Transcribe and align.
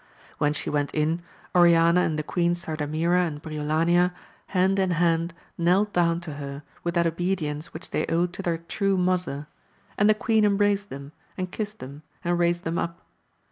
When 0.39 0.51
she 0.53 0.71
went 0.71 0.91
in, 0.95 1.21
Oriana 1.53 2.01
and 2.01 2.17
the 2.17 2.23
Queens 2.23 2.65
Sardamira 2.65 3.19
and 3.27 3.39
Briolania 3.39 4.13
hand 4.47 4.79
in 4.79 4.89
hand 4.97 5.35
knelt 5.59 5.93
down 5.93 6.19
to 6.21 6.33
her 6.41 6.63
with 6.83 6.95
that 6.95 7.05
obedience 7.05 7.71
which 7.71 7.91
they 7.91 8.07
owed 8.07 8.33
to 8.33 8.41
their 8.41 8.57
true 8.57 8.97
mother; 8.97 9.45
and 9.99 10.09
the 10.09 10.15
queen 10.15 10.43
embraced 10.43 10.89
them, 10.89 11.11
and 11.37 11.51
kissed 11.51 11.77
them, 11.77 12.01
and 12.23 12.39
raised 12.39 12.63
them 12.63 12.79
up. 12.79 13.05